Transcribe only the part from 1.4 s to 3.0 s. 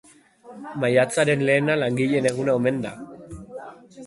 lehena langileen eguna omen da.